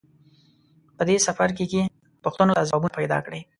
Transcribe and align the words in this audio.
په 0.97 1.03
دې 1.07 1.15
څپرکي 1.25 1.65
کې 1.71 1.81
پوښتنو 2.23 2.55
ته 2.57 2.67
ځوابونه 2.69 2.95
پیداکړئ. 2.99 3.41